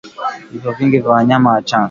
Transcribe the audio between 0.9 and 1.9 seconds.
vya wanyama wachanga